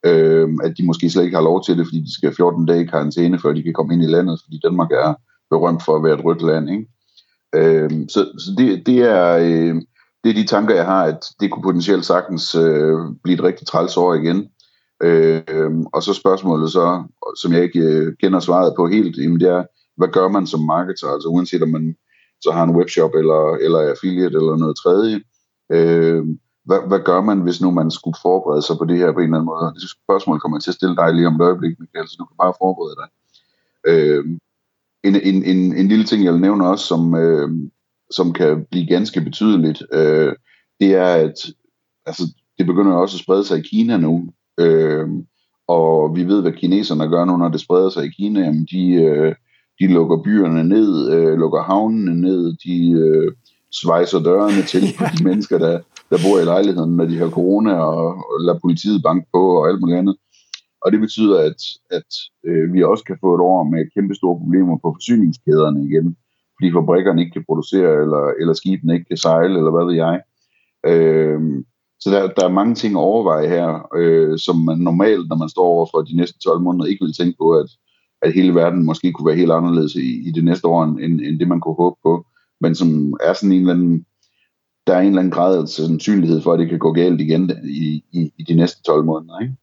øh, 0.06 0.50
at 0.64 0.74
de 0.78 0.86
måske 0.86 1.10
slet 1.10 1.24
ikke 1.24 1.36
har 1.36 1.44
lov 1.44 1.64
til 1.64 1.78
det, 1.78 1.86
fordi 1.88 2.00
de 2.00 2.14
skal 2.14 2.36
14 2.36 2.66
dage 2.66 2.82
i 2.82 2.86
karantæne, 2.86 3.40
før 3.40 3.54
de 3.54 3.64
kan 3.64 3.74
komme 3.74 3.94
ind 3.94 4.04
i 4.04 4.08
landet, 4.08 4.42
fordi 4.44 4.60
Danmark 4.64 4.92
er 4.92 5.14
berømt 5.50 5.86
for 5.86 5.96
at 5.96 6.04
være 6.04 6.14
et 6.14 6.26
rødt 6.26 6.42
land. 6.42 6.70
Ikke? 6.70 6.86
Øh, 7.56 7.90
så 8.10 8.20
så 8.38 8.56
det, 8.58 8.86
det, 8.86 9.00
er, 9.00 9.38
øh, 9.38 9.76
det 10.24 10.30
er 10.30 10.34
de 10.34 10.46
tanker, 10.46 10.76
jeg 10.76 10.86
har, 10.86 11.04
at 11.04 11.20
det 11.40 11.52
kunne 11.52 11.64
potentielt 11.64 12.06
sagtens 12.06 12.56
øh, 12.56 12.98
blive 13.24 13.38
et 13.38 13.44
rigtig 13.44 13.68
træls 13.68 13.98
år 13.98 14.14
igen. 14.14 14.50
Øh, 15.04 15.74
og 15.94 16.04
så 16.04 16.14
spørgsmålet 16.14 16.72
så, 16.72 17.04
som 17.42 17.54
jeg 17.54 17.64
ikke 17.64 17.80
øh, 17.80 18.14
kender 18.22 18.40
svaret 18.40 18.74
på 18.76 18.88
helt, 18.88 19.18
jamen 19.18 19.40
det 19.40 19.50
er, 19.50 19.64
hvad 19.98 20.08
gør 20.08 20.28
man 20.28 20.48
som 20.48 20.60
marketer, 20.60 21.08
altså 21.08 21.28
uanset 21.30 21.64
om 21.64 21.70
man 21.70 21.96
så 22.42 22.52
har 22.52 22.64
en 22.64 22.76
webshop 22.76 23.12
eller, 23.16 23.58
eller 23.62 23.80
affiliate 23.80 24.38
eller 24.38 24.58
noget 24.58 24.76
tredje. 24.84 25.22
Øh, 25.72 26.26
hvad, 26.66 26.80
hvad 26.88 27.00
gør 27.00 27.22
man, 27.22 27.40
hvis 27.42 27.62
nu 27.62 27.72
man 27.72 27.92
skulle 27.92 28.18
forberede 28.22 28.62
sig 28.62 28.76
på 28.78 28.86
det 28.86 28.98
her 28.98 29.12
på 29.12 29.20
en 29.20 29.26
eller 29.26 29.38
anden 29.38 29.52
måde? 29.52 29.74
Det 29.74 29.90
spørgsmål 29.90 30.40
kommer 30.40 30.58
jeg 30.58 30.64
til 30.64 30.72
at 30.72 30.80
stille 30.80 30.96
dig 30.96 31.14
lige 31.14 31.28
om 31.28 31.36
et 31.36 31.42
øjeblik, 31.42 31.80
Michael, 31.80 32.08
så 32.08 32.16
du 32.20 32.26
kan 32.26 32.38
bare 32.44 32.60
forberede 32.62 32.96
dig. 33.02 33.10
Øh, 33.92 34.26
en, 35.04 35.16
en, 35.16 35.44
en, 35.44 35.78
en 35.78 35.88
lille 35.88 36.06
ting, 36.06 36.24
jeg 36.24 36.34
vil 36.34 36.42
nævne 36.42 36.68
også, 36.68 36.86
som, 36.86 37.16
øh, 37.16 37.50
som 38.12 38.34
kan 38.34 38.66
blive 38.72 38.88
ganske 38.88 39.22
betydeligt, 39.22 39.84
øh, 39.94 40.34
det 40.80 40.96
er, 40.96 41.14
at 41.14 41.38
altså, 42.06 42.24
det 42.58 42.66
begynder 42.66 42.94
også 42.94 43.16
at 43.16 43.24
sprede 43.24 43.46
sig 43.46 43.58
i 43.58 43.68
Kina 43.72 43.98
nu. 43.98 44.30
Øh, 44.60 45.08
og 45.68 46.16
vi 46.16 46.24
ved, 46.24 46.42
hvad 46.42 46.52
kineserne 46.52 47.08
gør 47.08 47.26
nu, 47.26 47.38
når 47.38 47.50
det 47.50 47.62
spreder 47.62 47.90
sig 47.90 48.06
i 48.06 48.10
Kina. 48.10 48.40
Jamen, 48.40 48.68
de, 48.72 48.94
øh, 48.94 49.36
de 49.80 49.88
lukker 49.88 50.24
byerne 50.24 50.64
ned, 50.64 51.12
øh, 51.12 51.38
lukker 51.38 51.62
havnene 51.62 52.22
ned, 52.22 52.54
de 52.66 52.92
øh, 52.92 53.32
svejser 53.72 54.20
dørene 54.20 54.62
til 54.62 54.84
på 54.98 55.04
de 55.18 55.24
mennesker, 55.24 55.58
der, 55.58 55.80
der 56.10 56.18
bor 56.26 56.40
i 56.40 56.46
lejligheden, 56.46 56.96
med 56.96 57.08
de 57.08 57.18
her 57.18 57.30
corona, 57.30 57.74
og, 57.74 58.06
og 58.32 58.40
lader 58.40 58.60
politiet 58.60 59.04
banke 59.04 59.28
på 59.34 59.42
og 59.58 59.70
alt 59.70 59.82
muligt 59.82 59.98
andet. 59.98 60.16
Og 60.82 60.92
det 60.92 61.00
betyder, 61.00 61.40
at, 61.40 61.62
at 61.98 62.10
øh, 62.46 62.74
vi 62.74 62.84
også 62.84 63.04
kan 63.04 63.18
få 63.22 63.36
et 63.36 63.42
år 63.42 63.64
med 63.64 63.92
kæmpe 63.96 64.16
store 64.16 64.40
problemer 64.40 64.78
på 64.78 64.94
forsyningskæderne 64.96 65.86
igen, 65.86 66.18
fordi 66.56 66.72
fabrikkerne 66.72 67.22
ikke 67.22 67.34
kan 67.34 67.46
producere, 67.50 67.92
eller, 68.04 68.24
eller 68.40 68.54
skibene 68.54 68.94
ikke 68.94 69.10
kan 69.12 69.18
sejle, 69.18 69.58
eller 69.58 69.72
hvad 69.72 69.86
ved 69.86 69.96
jeg. 70.06 70.16
Øh, 70.92 71.40
så 72.00 72.08
der, 72.12 72.22
der 72.38 72.46
er 72.46 72.60
mange 72.60 72.76
ting 72.76 72.94
at 72.96 73.08
overveje 73.12 73.48
her, 73.48 73.88
øh, 73.96 74.40
som 74.40 74.56
man 74.56 74.78
normalt, 74.78 75.30
når 75.30 75.38
man 75.38 75.50
står 75.50 75.66
over 75.66 75.86
for 75.92 76.02
de 76.02 76.18
næste 76.18 76.40
12 76.40 76.62
måneder, 76.62 76.86
ikke 76.86 77.06
vil 77.06 77.14
tænke 77.14 77.38
på, 77.38 77.52
at 77.52 77.70
at 78.22 78.34
hele 78.34 78.56
verden 78.56 78.86
måske 78.86 79.12
kunne 79.12 79.28
være 79.28 79.36
helt 79.36 79.52
anderledes 79.52 79.96
i, 79.96 80.28
i 80.28 80.32
det 80.32 80.44
næste 80.44 80.68
år, 80.68 80.84
end, 80.84 81.22
end 81.22 81.40
det 81.40 81.48
man 81.48 81.60
kunne 81.60 81.76
håbe 81.76 81.96
på, 82.04 82.26
men 82.62 82.76
som 82.76 83.14
er 83.24 83.34
sådan 83.34 83.52
en 83.52 83.60
eller 83.60 83.74
anden, 83.74 84.06
der 84.90 84.96
er 84.96 85.02
en 85.02 85.08
eller 85.08 85.20
anden 85.20 85.32
grad 85.32 85.62
af 85.62 85.68
sandsynlighed 85.68 86.42
for, 86.42 86.54
at 86.54 86.60
det 86.60 86.70
kan 86.70 86.80
gå 86.80 86.92
galt 86.92 87.22
igen 87.22 87.52
i, 87.64 88.04
i, 88.12 88.32
i 88.38 88.44
de 88.44 88.54
næste 88.54 88.84
12 88.84 89.06
måneder. 89.06 89.40
Ikke? 89.40 89.54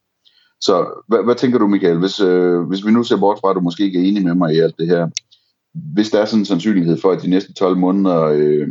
Så 0.61 1.03
hvad, 1.07 1.23
hvad 1.23 1.35
tænker 1.35 1.59
du, 1.59 1.67
Michael, 1.67 1.97
hvis, 1.97 2.19
øh, 2.19 2.61
hvis 2.61 2.85
vi 2.85 2.91
nu 2.91 3.03
ser 3.03 3.17
bort 3.17 3.37
fra, 3.41 3.49
at 3.49 3.55
du 3.55 3.59
måske 3.59 3.83
ikke 3.83 3.99
er 3.99 4.03
enig 4.03 4.23
med 4.23 4.35
mig 4.35 4.55
i 4.55 4.59
alt 4.59 4.77
det 4.79 4.87
her, 4.87 5.07
hvis 5.93 6.09
der 6.09 6.21
er 6.21 6.25
sådan 6.25 6.39
en 6.41 6.45
sandsynlighed 6.45 6.97
for, 7.01 7.11
at 7.11 7.21
de 7.21 7.29
næste 7.29 7.53
12 7.53 7.77
måneder 7.77 8.21
øh, 8.21 8.67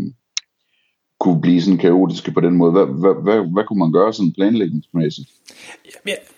kunne 1.20 1.40
blive 1.40 1.62
sådan 1.62 1.78
kaotiske 1.78 2.32
på 2.32 2.40
den 2.40 2.54
måde, 2.54 2.72
hvad, 2.72 2.86
hvad, 2.86 3.22
hvad, 3.22 3.52
hvad 3.52 3.64
kunne 3.64 3.78
man 3.78 3.92
gøre 3.92 4.12
sådan 4.12 4.32
planlægningsmæssigt? 4.32 5.28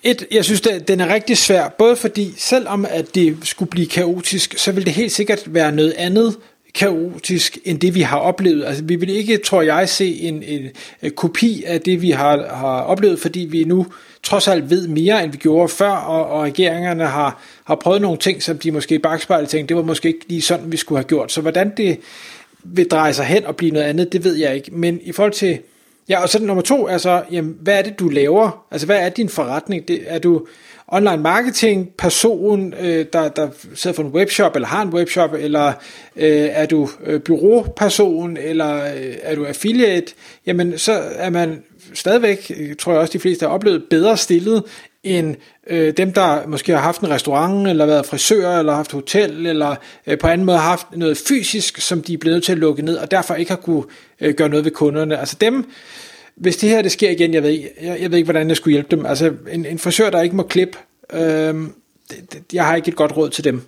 Et, 0.03 0.27
jeg 0.31 0.45
synes, 0.45 0.61
det, 0.61 0.89
den 0.89 1.01
er 1.01 1.15
rigtig 1.15 1.37
svær, 1.37 1.69
både 1.79 1.97
fordi 1.97 2.33
selvom 2.37 2.87
at 2.89 3.15
det 3.15 3.37
skulle 3.43 3.71
blive 3.71 3.87
kaotisk, 3.87 4.59
så 4.59 4.73
vil 4.73 4.87
det 4.87 4.93
helt 4.93 5.13
sikkert 5.13 5.55
være 5.55 5.73
noget 5.73 5.95
andet 5.97 6.37
kaotisk 6.75 7.59
end 7.65 7.81
det 7.81 7.95
vi 7.95 8.01
har 8.01 8.19
oplevet. 8.19 8.65
Altså 8.65 8.85
vi 8.85 8.97
vil 8.97 9.09
ikke, 9.09 9.37
tror 9.37 9.63
jeg, 9.63 9.89
se 9.89 10.21
en, 10.21 10.43
en, 10.43 10.69
en 11.03 11.11
kopi 11.11 11.65
af 11.67 11.81
det 11.81 12.03
vi 12.03 12.11
har, 12.11 12.55
har 12.55 12.81
oplevet, 12.81 13.21
fordi 13.21 13.41
vi 13.41 13.65
nu 13.65 13.87
trods 14.23 14.49
alt 14.49 14.71
ved 14.71 14.89
mere 14.89 15.25
end 15.25 15.33
vi 15.33 15.39
gjorde 15.39 15.69
før, 15.69 15.91
og, 15.91 16.27
og 16.27 16.43
regeringerne 16.43 17.07
har, 17.07 17.43
har 17.65 17.75
prøvet 17.75 18.03
nogle 18.03 18.19
ting, 18.19 18.43
som 18.43 18.59
de 18.59 18.73
måske 18.73 18.95
i 18.95 18.99
bagspejlet 18.99 19.49
tænkte, 19.49 19.69
det 19.69 19.77
var 19.77 19.87
måske 19.87 20.09
ikke 20.09 20.29
lige 20.29 20.43
sådan, 20.43 20.73
vi 20.73 20.77
skulle 20.77 20.99
have 20.99 21.09
gjort. 21.09 21.33
Så 21.33 21.41
hvordan 21.41 21.73
det 21.77 21.99
vil 22.65 22.89
dreje 22.89 23.13
sig 23.13 23.25
hen 23.25 23.45
og 23.45 23.57
blive 23.57 23.73
noget 23.73 23.87
andet, 23.87 24.13
det 24.13 24.25
ved 24.25 24.37
jeg 24.37 24.55
ikke. 24.55 24.71
Men 24.75 25.01
i 25.03 25.13
forhold 25.13 25.33
til 25.33 25.59
Ja, 26.09 26.23
og 26.23 26.29
så 26.29 26.43
nummer 26.43 26.63
to 26.63 26.87
er 26.87 26.99
så, 26.99 27.23
jamen, 27.31 27.57
hvad 27.61 27.79
er 27.79 27.83
det, 27.83 27.99
du 27.99 28.09
laver? 28.09 28.67
Altså, 28.71 28.87
hvad 28.87 28.99
er 28.99 29.09
din 29.09 29.29
forretning? 29.29 29.89
Det, 29.89 30.05
er 30.07 30.19
du 30.19 30.47
online 30.89 31.23
marketing 31.23 31.89
person, 31.99 32.75
øh, 32.81 33.07
der, 33.13 33.29
der 33.29 33.49
sidder 33.75 33.95
for 33.95 34.03
en 34.03 34.09
webshop, 34.09 34.55
eller 34.55 34.69
har 34.69 34.83
en 34.83 34.89
webshop, 34.89 35.35
eller 35.35 35.73
øh, 36.17 36.49
er 36.53 36.67
du 36.67 36.89
øh, 37.05 37.21
byråperson, 37.21 38.37
eller 38.37 38.85
øh, 38.85 39.15
er 39.23 39.35
du 39.35 39.45
affiliate? 39.47 40.15
Jamen, 40.47 40.79
så 40.79 40.93
er 41.17 41.31
man 41.31 41.63
stadigvæk, 41.95 42.53
øh, 42.59 42.77
tror 42.77 42.93
jeg 42.93 43.01
også 43.01 43.13
de 43.13 43.19
fleste 43.19 43.47
har 43.47 43.53
oplevet, 43.53 43.85
bedre 43.91 44.17
stillet 44.17 44.63
end 45.03 45.37
øh, 45.67 45.93
dem, 45.97 46.13
der 46.13 46.47
måske 46.47 46.73
har 46.73 46.81
haft 46.81 47.01
en 47.01 47.11
restaurant, 47.11 47.69
eller 47.69 47.87
været 47.87 48.07
frisør, 48.07 48.59
eller 48.59 48.75
haft 48.75 48.93
hotel, 48.93 49.47
eller 49.47 49.77
øh, 50.07 50.19
på 50.19 50.27
anden 50.27 50.45
måde 50.45 50.59
har 50.59 50.69
haft 50.69 50.87
noget 50.97 51.19
fysisk, 51.19 51.81
som 51.81 52.03
de 52.03 52.15
er 52.15 52.19
blevet 52.19 52.35
nødt 52.35 52.45
til 52.45 52.53
at 52.53 52.59
lukke 52.59 52.83
ned, 52.83 52.97
og 52.97 53.11
derfor 53.11 53.35
ikke 53.35 53.51
har 53.51 53.57
kunne 53.57 53.85
øh, 54.21 54.35
gøre 54.35 54.49
noget 54.49 54.65
ved 54.65 54.73
kunderne. 54.73 55.19
Altså 55.19 55.37
dem, 55.41 55.71
hvis 56.35 56.57
det 56.57 56.69
her 56.69 56.83
det 56.83 56.93
sker 56.93 57.11
igen, 57.11 57.35
jeg 57.35 57.43
ved, 57.43 57.51
ikke, 57.51 57.71
jeg, 57.83 58.01
jeg 58.01 58.11
ved 58.11 58.19
ikke, 58.19 58.27
hvordan 58.27 58.49
jeg 58.49 58.57
skulle 58.57 58.73
hjælpe 58.73 58.97
dem. 58.97 59.07
Altså 59.07 59.33
en, 59.51 59.67
en 59.67 59.79
frisør, 59.79 60.11
der 60.11 60.23
ikke 60.23 60.37
må 60.37 60.43
klippe, 60.43 60.79
øh, 61.13 61.21
det, 62.11 62.33
det, 62.33 62.43
jeg 62.53 62.65
har 62.67 62.77
ikke 62.77 62.89
et 62.89 62.97
godt 62.97 63.17
råd 63.17 63.31
til 63.31 63.45
dem. 63.45 63.63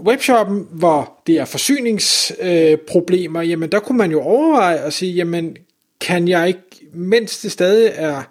webshoppen, 0.00 0.66
hvor 0.70 1.22
det 1.26 1.38
er 1.38 1.44
forsyningsproblemer, 1.44 3.42
øh, 3.42 3.50
jamen 3.50 3.72
der 3.72 3.80
kunne 3.80 3.98
man 3.98 4.10
jo 4.10 4.20
overveje 4.20 4.76
at 4.76 4.92
sige, 4.92 5.12
jamen 5.12 5.56
kan 6.00 6.28
jeg 6.28 6.48
ikke, 6.48 6.60
mens 6.92 7.38
det 7.38 7.52
stadig 7.52 7.92
er 7.94 8.22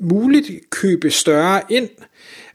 muligt, 0.00 0.50
købe 0.70 1.10
større 1.10 1.62
ind? 1.68 1.88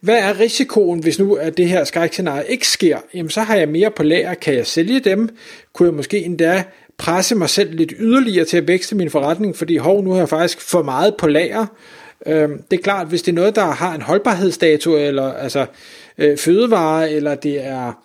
Hvad 0.02 0.18
er 0.18 0.40
risikoen, 0.40 1.00
hvis 1.00 1.20
nu 1.20 1.34
at 1.34 1.58
det 1.58 1.70
her 1.70 1.84
skrækscenarie 1.84 2.48
ikke 2.48 2.68
sker? 2.68 2.98
Jamen 3.14 3.30
så 3.30 3.42
har 3.42 3.56
jeg 3.56 3.70
mere 3.70 3.92
på 3.92 4.04
lager, 4.04 4.34
kan 4.34 4.54
jeg 4.54 4.68
sælge 4.68 5.00
dem? 5.00 5.30
Kunne 5.74 5.88
jeg 5.88 5.96
måske 5.96 6.24
endda 6.24 6.64
presse 6.98 7.36
mig 7.36 7.50
selv 7.50 7.76
lidt 7.76 7.94
yderligere 8.00 8.46
til 8.46 8.58
at 8.58 8.68
vækste 8.68 8.96
min 8.96 9.10
forretning, 9.10 9.56
fordi 9.56 9.78
hov, 9.78 10.04
nu 10.04 10.12
har 10.12 10.18
jeg 10.18 10.30
faktisk 10.30 10.62
for 10.62 10.84
meget 10.84 11.16
på 11.18 11.28
lager. 11.28 11.66
Øh, 12.26 12.50
det 12.72 12.80
er 12.80 12.84
klart, 12.84 13.08
hvis 13.08 13.22
det 13.22 13.32
er 13.32 13.36
noget, 13.36 13.56
der 13.56 13.66
har 13.66 13.96
en 13.96 14.02
holdbarhedsdato, 14.02 14.98
eller 14.98 15.34
altså 15.34 15.66
øh, 16.18 16.38
fødevare, 16.38 17.12
eller 17.12 17.36
det 17.36 17.66
er 17.66 18.04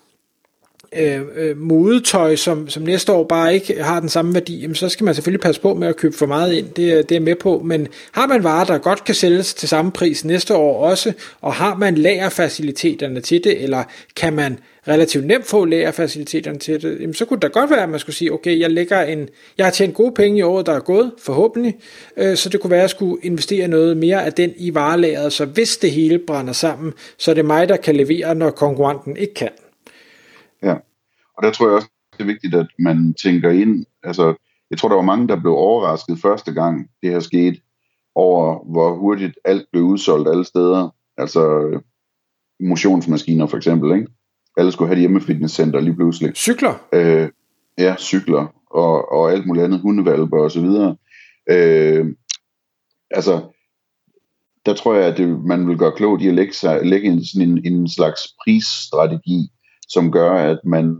Øh, 0.96 1.20
øh, 1.36 1.58
modetøj, 1.58 2.36
som, 2.36 2.68
som 2.68 2.82
næste 2.82 3.12
år 3.12 3.24
bare 3.24 3.54
ikke 3.54 3.82
har 3.82 4.00
den 4.00 4.08
samme 4.08 4.34
værdi, 4.34 4.60
jamen, 4.60 4.74
så 4.74 4.88
skal 4.88 5.04
man 5.04 5.14
selvfølgelig 5.14 5.40
passe 5.40 5.60
på 5.60 5.74
med 5.74 5.88
at 5.88 5.96
købe 5.96 6.16
for 6.16 6.26
meget 6.26 6.52
ind, 6.52 6.66
det, 6.68 7.08
det 7.08 7.16
er 7.16 7.20
med 7.20 7.34
på, 7.34 7.62
men 7.64 7.88
har 8.12 8.26
man 8.26 8.44
varer, 8.44 8.64
der 8.64 8.78
godt 8.78 9.04
kan 9.04 9.14
sælges 9.14 9.54
til 9.54 9.68
samme 9.68 9.92
pris 9.92 10.24
næste 10.24 10.54
år 10.54 10.84
også, 10.90 11.12
og 11.40 11.54
har 11.54 11.74
man 11.74 11.94
lagerfaciliteterne 11.94 13.20
til 13.20 13.44
det, 13.44 13.62
eller 13.62 13.84
kan 14.16 14.32
man 14.32 14.58
relativt 14.88 15.26
nemt 15.26 15.46
få 15.46 15.64
lagerfaciliteterne 15.64 16.58
til 16.58 16.82
det, 16.82 17.00
jamen, 17.00 17.14
så 17.14 17.24
kunne 17.24 17.36
det 17.36 17.42
da 17.42 17.60
godt 17.60 17.70
være, 17.70 17.82
at 17.82 17.88
man 17.88 18.00
skulle 18.00 18.16
sige, 18.16 18.32
okay, 18.32 18.60
jeg 18.60 18.70
lægger 18.70 19.02
en, 19.02 19.28
jeg 19.58 19.66
har 19.66 19.70
tjent 19.70 19.94
gode 19.94 20.12
penge 20.14 20.38
i 20.38 20.42
året, 20.42 20.66
der 20.66 20.72
er 20.72 20.80
gået, 20.80 21.12
forhåbentlig, 21.18 21.74
øh, 22.16 22.36
så 22.36 22.48
det 22.48 22.60
kunne 22.60 22.70
være, 22.70 22.80
at 22.80 22.82
jeg 22.82 22.90
skulle 22.90 23.16
investere 23.22 23.68
noget 23.68 23.96
mere 23.96 24.24
af 24.24 24.32
den 24.32 24.52
i 24.56 24.74
varelageret, 24.74 25.32
så 25.32 25.44
hvis 25.44 25.76
det 25.76 25.90
hele 25.90 26.18
brænder 26.18 26.52
sammen, 26.52 26.92
så 27.18 27.30
er 27.30 27.34
det 27.34 27.44
mig, 27.44 27.68
der 27.68 27.76
kan 27.76 27.96
levere, 27.96 28.34
når 28.34 28.50
konkurrenten 28.50 29.16
ikke 29.16 29.34
kan. 29.34 29.48
Ja, 30.64 30.74
og 31.36 31.42
der 31.42 31.50
tror 31.50 31.66
jeg 31.66 31.74
også, 31.74 31.88
det 32.12 32.20
er 32.20 32.26
vigtigt, 32.26 32.54
at 32.54 32.66
man 32.78 33.14
tænker 33.22 33.50
ind, 33.50 33.86
altså, 34.02 34.34
jeg 34.70 34.78
tror, 34.78 34.88
der 34.88 34.96
var 34.96 35.02
mange, 35.02 35.28
der 35.28 35.40
blev 35.40 35.52
overrasket 35.52 36.18
første 36.18 36.52
gang, 36.52 36.90
det 37.02 37.10
her 37.10 37.20
skete, 37.20 37.60
over 38.14 38.72
hvor 38.72 38.94
hurtigt 38.94 39.38
alt 39.44 39.66
blev 39.72 39.82
udsolgt 39.82 40.28
alle 40.28 40.44
steder. 40.44 40.94
Altså 41.16 41.70
motionsmaskiner 42.60 43.46
for 43.46 43.56
eksempel, 43.56 43.92
ikke? 43.92 44.06
Alle 44.56 44.72
skulle 44.72 44.88
have 44.88 44.96
et 44.96 45.00
hjemmefitnesscenter 45.00 45.80
lige 45.80 45.94
pludselig. 45.94 46.36
Cykler? 46.36 46.74
Øh, 46.92 47.28
ja, 47.78 47.96
cykler 47.98 48.46
og, 48.70 49.12
og 49.12 49.32
alt 49.32 49.46
muligt 49.46 49.64
andet, 49.64 49.80
hundevalper 49.80 50.38
og 50.38 50.50
så 50.50 50.60
videre. 50.60 50.96
Øh, 51.50 52.06
altså, 53.10 53.42
der 54.66 54.74
tror 54.74 54.94
jeg, 54.94 55.04
at 55.04 55.16
det, 55.16 55.44
man 55.44 55.68
vil 55.68 55.78
gøre 55.78 55.92
klogt 55.96 56.22
i 56.22 56.28
at 56.28 56.34
lægge, 56.34 56.52
sig, 56.52 56.86
lægge 56.86 57.08
en, 57.08 57.24
sådan 57.24 57.50
en, 57.50 57.66
en 57.66 57.88
slags 57.88 58.20
prisstrategi, 58.44 59.50
som 59.88 60.12
gør, 60.12 60.30
at 60.30 60.58
man 60.64 60.96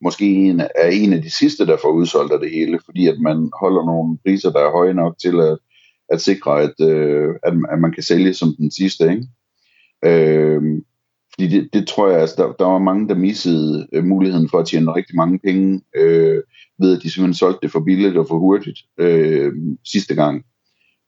måske 0.00 0.34
en, 0.34 0.60
er 0.60 0.88
en 0.92 1.12
af 1.12 1.22
de 1.22 1.30
sidste, 1.30 1.66
der 1.66 1.76
får 1.82 1.90
udsolgt 1.90 2.32
af 2.32 2.40
det 2.40 2.50
hele, 2.50 2.78
fordi 2.84 3.08
at 3.08 3.20
man 3.20 3.50
holder 3.60 3.84
nogle 3.84 4.18
priser, 4.24 4.50
der 4.50 4.60
er 4.60 4.70
høje 4.70 4.94
nok 4.94 5.18
til 5.18 5.40
at, 5.40 5.58
at 6.08 6.20
sikre, 6.20 6.62
at, 6.62 6.80
øh, 6.80 7.34
at, 7.42 7.54
at 7.72 7.78
man 7.78 7.92
kan 7.92 8.02
sælge 8.02 8.34
som 8.34 8.54
den 8.58 8.70
sidste. 8.70 9.10
Ikke? 9.10 9.26
Øh, 10.04 10.62
fordi 11.34 11.48
det, 11.48 11.68
det 11.72 11.88
tror 11.88 12.08
jeg, 12.08 12.20
altså, 12.20 12.36
der, 12.38 12.52
der 12.52 12.64
var 12.64 12.78
mange, 12.78 13.08
der 13.08 13.14
missede 13.14 13.88
øh, 13.92 14.04
muligheden 14.04 14.48
for 14.48 14.58
at 14.58 14.66
tjene 14.66 14.94
rigtig 14.94 15.16
mange 15.16 15.38
penge, 15.38 15.80
øh, 15.96 16.42
ved 16.78 16.96
at 16.96 17.02
de 17.02 17.10
simpelthen 17.10 17.34
solgte 17.34 17.58
det 17.62 17.72
for 17.72 17.80
billigt 17.80 18.16
og 18.16 18.28
for 18.28 18.38
hurtigt 18.38 18.78
øh, 18.98 19.52
sidste 19.84 20.14
gang. 20.14 20.44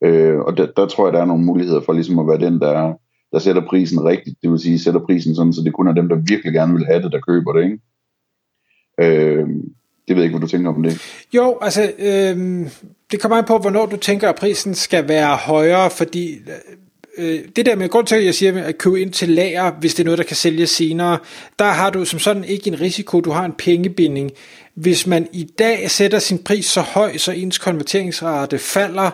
Øh, 0.03 0.39
og 0.39 0.57
der, 0.57 0.65
der 0.65 0.87
tror 0.87 1.05
jeg, 1.05 1.13
der 1.13 1.21
er 1.21 1.25
nogle 1.25 1.45
muligheder 1.45 1.81
for 1.81 1.93
ligesom 1.93 2.19
at 2.19 2.27
være 2.27 2.49
den, 2.51 2.59
der, 2.59 2.93
der 3.31 3.39
sætter 3.39 3.61
prisen 3.69 4.03
rigtigt. 4.03 4.37
Det 4.41 4.51
vil 4.51 4.59
sige, 4.59 4.79
sætter 4.79 4.99
prisen 4.99 5.35
sådan, 5.35 5.53
så 5.53 5.61
det 5.61 5.73
kun 5.73 5.87
er 5.87 5.93
dem, 5.93 6.09
der 6.09 6.15
virkelig 6.15 6.53
gerne 6.53 6.73
vil 6.73 6.85
have 6.85 7.01
det, 7.03 7.11
der 7.11 7.19
køber 7.27 7.53
det. 7.53 7.63
Ikke? 7.63 7.79
Øh, 9.01 9.47
det 10.07 10.15
ved 10.15 10.23
jeg 10.23 10.23
ikke, 10.23 10.37
hvad 10.37 10.47
du 10.47 10.51
tænker 10.51 10.69
om 10.69 10.83
det. 10.83 11.01
Jo, 11.33 11.57
altså, 11.61 11.91
øh, 11.99 12.69
det 13.11 13.21
kommer 13.21 13.37
an 13.37 13.45
på, 13.45 13.57
hvornår 13.57 13.85
du 13.85 13.97
tænker, 13.97 14.29
at 14.29 14.35
prisen 14.35 14.73
skal 14.75 15.07
være 15.07 15.35
højere, 15.35 15.89
fordi 15.89 16.33
øh, 16.35 16.77
øh, 17.17 17.39
det 17.55 17.65
der 17.65 17.75
med 17.75 17.89
grund 17.89 18.07
til, 18.07 18.15
at 18.15 18.25
jeg 18.25 18.35
siger 18.35 18.63
at 18.63 18.77
købe 18.77 19.01
ind 19.01 19.11
til 19.11 19.29
lager, 19.29 19.71
hvis 19.71 19.95
det 19.95 20.03
er 20.03 20.05
noget, 20.05 20.17
der 20.17 20.23
kan 20.23 20.35
sælges 20.35 20.69
senere, 20.69 21.17
der 21.59 21.65
har 21.65 21.89
du 21.89 22.05
som 22.05 22.19
sådan 22.19 22.43
ikke 22.43 22.67
en 22.67 22.81
risiko, 22.81 23.21
du 23.21 23.31
har 23.31 23.45
en 23.45 23.53
pengebinding. 23.57 24.31
Hvis 24.73 25.07
man 25.07 25.27
i 25.33 25.43
dag 25.59 25.91
sætter 25.91 26.19
sin 26.19 26.43
pris 26.43 26.65
så 26.65 26.81
høj, 26.81 27.17
så 27.17 27.31
ens 27.31 27.57
konverteringsrate 27.57 28.57
falder, 28.57 29.11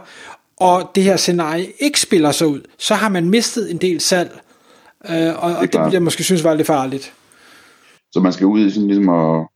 og 0.59 0.91
det 0.95 1.03
her 1.03 1.17
scenarie 1.17 1.67
ikke 1.79 1.99
spiller 1.99 2.31
sig 2.31 2.47
ud, 2.47 2.61
så 2.77 2.93
har 2.93 3.09
man 3.09 3.29
mistet 3.29 3.71
en 3.71 3.77
del 3.77 3.99
salg. 3.99 4.39
Øh, 5.09 5.43
og, 5.43 5.49
det, 5.49 5.75
og 5.75 5.85
det 5.85 5.93
jeg 5.93 6.03
måske 6.03 6.23
synes 6.23 6.43
var 6.43 6.53
lidt 6.53 6.67
farligt. 6.67 7.13
Så 8.11 8.19
man 8.19 8.33
skal 8.33 8.47
ud 8.47 8.65
i 8.65 8.69
sådan 8.69 8.87
ligesom 8.87 9.09
at, 9.09 9.47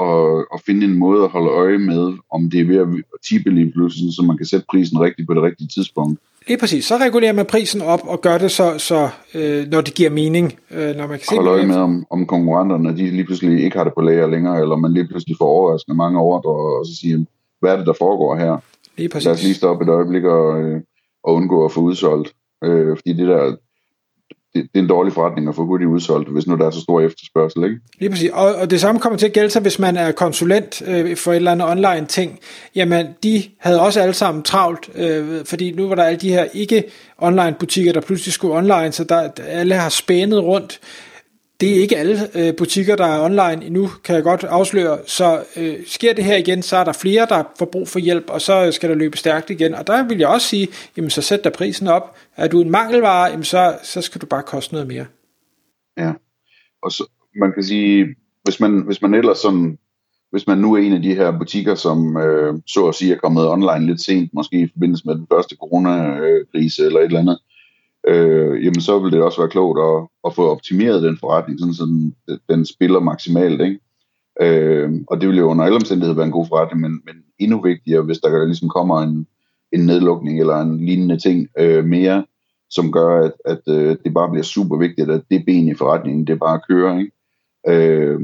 at, 0.00 0.44
at 0.54 0.60
finde 0.66 0.86
en 0.86 0.94
måde 0.94 1.24
at 1.24 1.30
holde 1.30 1.50
øje 1.50 1.78
med, 1.78 2.12
om 2.32 2.50
det 2.50 2.60
er 2.60 2.64
ved 2.64 2.76
at 2.76 2.86
tippe 3.28 3.50
lige 3.50 3.72
pludselig, 3.72 4.14
så 4.14 4.22
man 4.22 4.36
kan 4.36 4.46
sætte 4.46 4.66
prisen 4.70 5.00
rigtigt 5.00 5.28
på 5.28 5.34
det 5.34 5.42
rigtige 5.42 5.68
tidspunkt. 5.68 6.20
Lige 6.48 6.58
præcis. 6.58 6.84
Så 6.84 6.96
regulerer 6.96 7.32
man 7.32 7.46
prisen 7.46 7.82
op 7.82 8.00
og 8.04 8.20
gør 8.20 8.38
det 8.38 8.50
så, 8.50 8.78
så 8.78 9.08
øh, 9.34 9.68
når 9.70 9.80
det 9.80 9.94
giver 9.94 10.10
mening. 10.10 10.58
Øh, 10.70 10.96
når 10.96 11.06
man 11.06 11.18
kan 11.18 11.26
se 11.28 11.34
Hold 11.34 11.48
øje 11.48 11.66
med, 11.66 11.76
om, 11.76 12.06
om 12.10 12.26
konkurrenterne 12.26 12.96
de 12.96 13.10
lige 13.10 13.24
pludselig 13.24 13.64
ikke 13.64 13.76
har 13.76 13.84
det 13.84 13.92
på 13.94 14.00
lager 14.00 14.26
længere, 14.26 14.60
eller 14.60 14.76
man 14.76 14.92
lige 14.92 15.08
pludselig 15.08 15.36
får 15.38 15.46
overraskende 15.46 15.96
mange 15.96 16.18
ordre, 16.18 16.50
og 16.50 16.86
så 16.86 16.96
siger, 17.00 17.24
hvad 17.60 17.72
er 17.72 17.76
det, 17.76 17.86
der 17.86 17.92
foregår 17.98 18.36
her? 18.36 18.56
Lige 19.00 19.08
præcis. 19.08 19.24
Lad 19.26 19.34
os 19.34 19.42
lige 19.42 19.54
stoppe 19.54 19.84
et 19.84 19.88
øjeblik 19.88 20.24
og, 20.24 20.62
øh, 20.62 20.80
og 21.24 21.34
undgå 21.34 21.64
at 21.64 21.72
få 21.72 21.80
udsolgt. 21.80 22.32
Øh, 22.64 22.96
fordi 22.96 23.12
det 23.12 23.28
der, 23.28 23.56
det, 24.54 24.62
det 24.62 24.70
er 24.74 24.78
en 24.78 24.88
dårlig 24.88 25.12
forretning 25.12 25.48
at 25.48 25.54
få 25.54 25.64
hurtigt 25.64 25.88
udsolgt, 25.88 26.28
hvis 26.28 26.46
nu 26.46 26.56
der 26.56 26.66
er 26.66 26.70
så 26.70 26.80
stor 26.80 27.00
efterspørgsel, 27.00 27.64
ikke? 27.64 27.76
Lige 28.00 28.10
præcis. 28.10 28.30
Og, 28.30 28.54
og 28.54 28.70
det 28.70 28.80
samme 28.80 29.00
kommer 29.00 29.18
til 29.18 29.26
at 29.26 29.32
gælde 29.32 29.50
sig, 29.50 29.62
hvis 29.62 29.78
man 29.78 29.96
er 29.96 30.12
konsulent 30.12 30.82
øh, 30.88 31.16
for 31.16 31.32
et 31.32 31.36
eller 31.36 31.52
andet 31.52 31.68
online 31.68 32.06
ting. 32.06 32.38
Jamen, 32.74 33.06
de 33.22 33.42
havde 33.58 33.80
også 33.80 34.00
alle 34.00 34.14
sammen 34.14 34.42
travlt, 34.42 34.90
øh, 34.94 35.44
fordi 35.44 35.72
nu 35.72 35.88
var 35.88 35.94
der 35.94 36.02
alle 36.02 36.20
de 36.20 36.32
her 36.32 36.44
ikke 36.54 36.84
online 37.18 37.56
butikker, 37.58 37.92
der 37.92 38.00
pludselig 38.00 38.32
skulle 38.32 38.54
online, 38.54 38.92
så 38.92 39.04
der, 39.04 39.30
alle 39.48 39.74
har 39.74 39.88
spændet 39.88 40.42
rundt 40.42 40.80
det 41.60 41.70
er 41.76 41.80
ikke 41.80 41.96
alle 41.96 42.18
øh, 42.34 42.56
butikker, 42.56 42.96
der 42.96 43.06
er 43.06 43.24
online 43.24 43.66
endnu, 43.66 43.88
kan 44.04 44.14
jeg 44.14 44.22
godt 44.22 44.44
afsløre. 44.44 44.98
Så 45.06 45.44
øh, 45.56 45.76
sker 45.86 46.14
det 46.14 46.24
her 46.24 46.36
igen, 46.36 46.62
så 46.62 46.76
er 46.76 46.84
der 46.84 46.92
flere, 46.92 47.26
der 47.28 47.44
får 47.58 47.66
brug 47.66 47.88
for 47.88 47.98
hjælp, 47.98 48.24
og 48.30 48.40
så 48.40 48.72
skal 48.72 48.90
der 48.90 48.94
løbe 48.94 49.16
stærkt 49.16 49.50
igen. 49.50 49.74
Og 49.74 49.86
der 49.86 50.08
vil 50.08 50.18
jeg 50.18 50.28
også 50.28 50.46
sige, 50.46 50.68
jamen 50.96 51.10
så 51.10 51.22
sæt 51.22 51.44
der 51.44 51.50
prisen 51.50 51.86
op. 51.86 52.16
Er 52.36 52.48
du 52.48 52.60
en 52.60 52.70
mangelvare, 52.70 53.30
jamen 53.30 53.44
så, 53.44 53.78
så 53.82 54.00
skal 54.00 54.20
du 54.20 54.26
bare 54.26 54.42
koste 54.42 54.74
noget 54.74 54.88
mere. 54.88 55.06
Ja, 55.98 56.12
og 56.82 56.92
så, 56.92 57.10
man 57.40 57.52
kan 57.52 57.64
sige, 57.64 58.06
hvis 58.44 58.60
man, 58.60 58.82
hvis 58.86 59.02
man 59.02 59.14
ellers 59.14 59.38
sådan, 59.38 59.78
hvis 60.30 60.46
man 60.46 60.58
nu 60.58 60.74
er 60.74 60.78
en 60.78 60.92
af 60.92 61.02
de 61.02 61.14
her 61.14 61.38
butikker, 61.38 61.74
som 61.74 62.16
øh, 62.16 62.54
så 62.66 62.86
at 62.86 62.94
sige 62.94 63.14
er 63.14 63.18
kommet 63.18 63.48
online 63.48 63.86
lidt 63.86 64.00
sent, 64.00 64.34
måske 64.34 64.60
i 64.60 64.68
forbindelse 64.72 65.06
med 65.06 65.14
den 65.14 65.26
første 65.32 65.56
coronakrise 65.56 66.86
eller 66.86 67.00
et 67.00 67.04
eller 67.04 67.20
andet, 67.20 67.38
øh, 68.08 68.64
jamen 68.64 68.80
så 68.80 68.98
vil 68.98 69.12
det 69.12 69.22
også 69.22 69.40
være 69.40 69.50
klogt 69.50 69.80
at, 69.80 70.08
at 70.26 70.34
få 70.34 70.50
optimeret 70.50 71.02
den 71.02 71.18
forretning, 71.20 71.58
sådan 71.58 71.74
så 71.74 71.84
den, 71.84 72.14
den 72.48 72.66
spiller 72.66 73.00
maksimalt. 73.00 73.60
Ikke? 73.60 73.78
Øh, 74.40 74.92
og 75.08 75.20
det 75.20 75.28
vil 75.28 75.38
jo 75.38 75.44
under 75.44 75.64
alle 75.64 75.76
omstændigheder 75.76 76.16
være 76.16 76.26
en 76.26 76.32
god 76.32 76.46
forretning, 76.46 76.80
men, 76.80 77.02
men 77.06 77.14
endnu 77.38 77.62
vigtigere, 77.62 78.02
hvis 78.02 78.18
der 78.18 78.44
ligesom 78.44 78.68
kommer 78.68 79.00
en, 79.00 79.26
en 79.72 79.86
nedlukning 79.86 80.40
eller 80.40 80.56
en 80.56 80.86
lignende 80.86 81.18
ting 81.18 81.48
øh, 81.58 81.84
mere, 81.84 82.24
som 82.70 82.92
gør, 82.92 83.24
at, 83.24 83.32
at 83.44 83.60
øh, 83.68 83.96
det 84.04 84.14
bare 84.14 84.30
bliver 84.30 84.44
super 84.44 84.76
vigtigt, 84.76 85.10
at 85.10 85.22
det 85.30 85.44
ben 85.46 85.68
i 85.68 85.74
forretningen, 85.74 86.26
det 86.26 86.38
bare 86.38 86.60
kører. 86.68 86.98
Ikke? 86.98 87.12
Øh, 87.68 88.20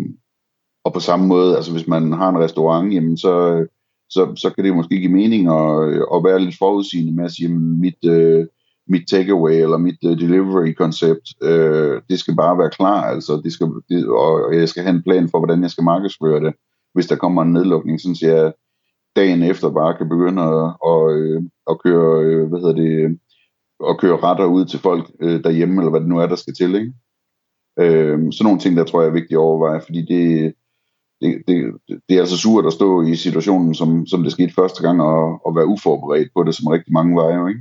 og 0.84 0.92
på 0.92 1.00
samme 1.00 1.26
måde, 1.26 1.56
altså 1.56 1.72
hvis 1.72 1.86
man 1.86 2.12
har 2.12 2.28
en 2.28 2.38
restaurant, 2.38 2.94
jamen 2.94 3.16
så, 3.16 3.66
så, 4.10 4.32
så 4.36 4.50
kan 4.50 4.64
det 4.64 4.76
måske 4.76 5.00
give 5.00 5.12
mening 5.12 5.48
at, 5.48 5.88
at 6.14 6.24
være 6.24 6.40
lidt 6.40 6.58
forudsigende 6.58 7.12
med 7.12 7.24
at 7.24 7.30
sige, 7.30 7.48
jamen 7.48 7.80
mit, 7.80 8.04
øh, 8.04 8.46
mit 8.88 9.08
takeaway 9.10 9.52
eller 9.52 9.76
mit 9.76 9.98
øh, 10.04 10.10
uh, 10.10 10.18
delivery-koncept, 10.18 11.26
uh, 11.42 11.48
øh, 11.50 12.02
det 12.10 12.18
skal 12.18 12.36
bare 12.36 12.58
være 12.58 12.70
klar, 12.70 13.02
altså, 13.02 13.40
det 13.44 13.52
skal, 13.52 13.66
det, 13.88 14.08
og 14.08 14.56
jeg 14.56 14.68
skal 14.68 14.82
have 14.82 14.96
en 14.96 15.02
plan 15.02 15.28
for, 15.28 15.38
hvordan 15.38 15.62
jeg 15.62 15.70
skal 15.70 15.84
markedsføre 15.84 16.40
det, 16.40 16.54
hvis 16.94 17.06
der 17.06 17.16
kommer 17.16 17.42
en 17.42 17.52
nedlukning, 17.52 18.00
så 18.00 18.18
jeg 18.22 18.52
dagen 19.16 19.42
efter 19.42 19.70
bare 19.70 19.96
kan 19.96 20.08
begynde 20.08 20.42
at, 20.42 20.64
at, 20.90 21.16
øh, 21.16 21.42
at 21.70 21.82
køre, 21.84 22.24
øh, 22.24 22.48
hvad 22.48 22.60
hedder 22.60 22.74
det, 22.82 23.18
at 23.90 23.98
køre 23.98 24.16
retter 24.16 24.44
ud 24.44 24.64
til 24.64 24.78
folk 24.78 25.10
øh, 25.20 25.44
derhjemme, 25.44 25.80
eller 25.80 25.90
hvad 25.90 26.00
det 26.00 26.08
nu 26.08 26.18
er, 26.18 26.26
der 26.26 26.36
skal 26.36 26.54
til, 26.54 26.74
ikke? 26.74 26.92
Øh, 27.78 28.18
sådan 28.32 28.44
nogle 28.44 28.60
ting, 28.60 28.76
der 28.76 28.84
tror 28.84 29.00
jeg 29.00 29.08
er 29.08 29.18
vigtigt 29.20 29.38
at 29.38 29.46
overveje, 29.48 29.80
fordi 29.80 30.00
det, 30.12 30.54
det, 31.20 31.42
det, 31.48 31.56
det 32.08 32.16
er 32.16 32.20
altså 32.20 32.36
surt 32.36 32.66
at 32.66 32.72
stå 32.72 33.02
i 33.02 33.14
situationen, 33.14 33.74
som, 33.74 34.06
som 34.06 34.22
det 34.22 34.32
skete 34.32 34.54
første 34.54 34.82
gang, 34.82 35.02
og, 35.02 35.46
og 35.46 35.56
være 35.56 35.66
uforberedt 35.66 36.28
på 36.36 36.42
det, 36.42 36.54
som 36.54 36.66
rigtig 36.66 36.92
mange 36.92 37.16
var 37.16 37.34
jo, 37.34 37.46
ikke? 37.46 37.60